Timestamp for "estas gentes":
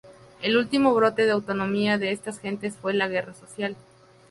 2.11-2.75